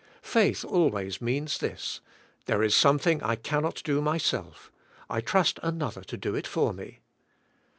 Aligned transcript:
Faith 0.23 0.65
always 0.65 1.21
means 1.21 1.59
this: 1.59 2.01
there 2.45 2.63
is 2.63 2.75
something 2.75 3.21
I 3.21 3.35
cannot 3.35 3.83
do 3.83 4.01
myself, 4.01 4.71
I 5.11 5.21
trust 5.21 5.59
another 5.61 6.01
to 6.01 6.17
do 6.17 6.33
it 6.33 6.47
for 6.47 6.73
me. 6.73 7.01